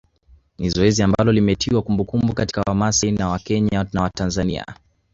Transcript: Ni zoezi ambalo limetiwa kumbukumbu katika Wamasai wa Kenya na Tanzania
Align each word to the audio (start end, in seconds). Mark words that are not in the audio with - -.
Ni 0.59 0.69
zoezi 0.69 1.03
ambalo 1.03 1.31
limetiwa 1.31 1.81
kumbukumbu 1.81 2.33
katika 2.33 2.61
Wamasai 2.67 3.13
wa 3.15 3.39
Kenya 3.39 3.85
na 3.93 4.09
Tanzania 4.09 4.65